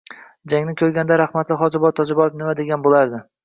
Jangni 0.53 0.73
koʻrganda 0.79 1.19
rahmatli 1.23 1.59
Hojiboy 1.61 1.95
Tojiboyev 2.03 2.43
nima 2.43 2.59
degan 2.65 2.87
boʻlardi? 2.91 3.25